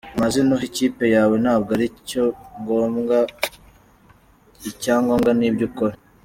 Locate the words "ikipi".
0.71-1.05